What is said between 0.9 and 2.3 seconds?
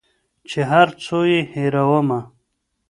څو یې هېرومه